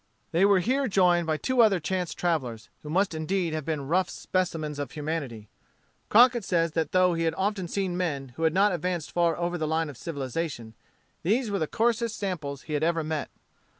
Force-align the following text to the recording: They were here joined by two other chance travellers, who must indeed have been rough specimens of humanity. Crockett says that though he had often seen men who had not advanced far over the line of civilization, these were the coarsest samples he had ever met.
They 0.31 0.45
were 0.45 0.61
here 0.61 0.87
joined 0.87 1.27
by 1.27 1.37
two 1.37 1.61
other 1.61 1.79
chance 1.79 2.15
travellers, 2.15 2.69
who 2.81 2.89
must 2.89 3.13
indeed 3.13 3.53
have 3.53 3.65
been 3.65 3.87
rough 3.87 4.09
specimens 4.09 4.79
of 4.79 4.89
humanity. 4.93 5.47
Crockett 6.09 6.43
says 6.43 6.71
that 6.71 6.91
though 6.91 7.13
he 7.13 7.25
had 7.25 7.35
often 7.37 7.67
seen 7.67 7.95
men 7.95 8.29
who 8.29 8.41
had 8.41 8.51
not 8.55 8.71
advanced 8.71 9.11
far 9.11 9.37
over 9.37 9.59
the 9.59 9.67
line 9.67 9.89
of 9.91 9.97
civilization, 9.97 10.73
these 11.21 11.51
were 11.51 11.59
the 11.59 11.67
coarsest 11.67 12.17
samples 12.17 12.63
he 12.63 12.73
had 12.73 12.81
ever 12.81 13.03
met. 13.03 13.29